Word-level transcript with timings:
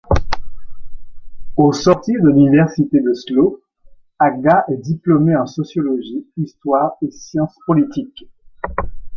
Au 1.57 1.71
sortir 1.73 2.19
de 2.23 2.29
l’université 2.29 3.01
d'Oslo, 3.01 3.61
Haga 4.17 4.65
est 4.71 4.77
diplômée 4.77 5.35
en 5.35 5.45
sociologie, 5.45 6.25
histoire 6.37 6.93
et 7.03 7.11
science 7.11 7.55
politique. 7.67 8.25